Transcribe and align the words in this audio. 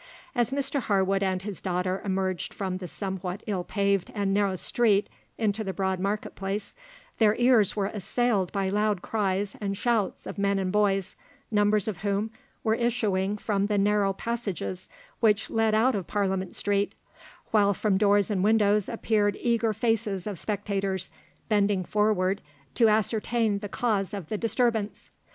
As 0.33 0.51
Mr 0.51 0.79
Harwood 0.79 1.21
and 1.21 1.43
his 1.43 1.61
daughter 1.61 2.01
emerged 2.03 2.55
from 2.55 2.77
the 2.79 2.87
somewhat 2.87 3.43
ill 3.45 3.63
paved 3.63 4.11
and 4.15 4.33
narrow 4.33 4.55
street 4.55 5.07
into 5.37 5.63
the 5.63 5.73
broad 5.73 5.99
market 5.99 6.33
place, 6.33 6.73
their 7.19 7.35
ears 7.35 7.75
were 7.75 7.85
assailed 7.85 8.51
by 8.51 8.67
loud 8.67 9.03
cries 9.03 9.55
and 9.61 9.77
shouts 9.77 10.25
of 10.25 10.39
men 10.39 10.57
and 10.57 10.71
boys, 10.71 11.15
numbers 11.51 11.87
of 11.87 11.97
whom 11.99 12.31
were 12.63 12.73
issuing 12.73 13.37
from 13.37 13.67
the 13.67 13.77
narrow 13.77 14.11
passages 14.11 14.89
which 15.19 15.51
led 15.51 15.75
out 15.75 15.93
of 15.93 16.07
Parliament 16.07 16.55
Street, 16.55 16.95
while 17.51 17.71
from 17.71 17.99
doors 17.99 18.31
and 18.31 18.43
windows 18.43 18.89
appeared 18.89 19.37
eager 19.39 19.71
faces 19.71 20.25
of 20.25 20.39
spectators 20.39 21.11
bending 21.47 21.85
forward 21.85 22.41
to 22.73 22.89
ascertain 22.89 23.59
the 23.59 23.69
cause 23.69 24.15
of 24.15 24.29
the 24.29 24.37
disturbance. 24.39 25.11